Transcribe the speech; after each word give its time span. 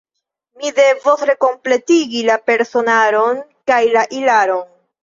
Mi 0.61 0.71
devos 0.79 1.21
rekompletigi 1.31 2.25
la 2.31 2.41
personaron 2.49 3.45
kaj 3.73 3.83
la 3.99 4.09
ilaron. 4.23 4.69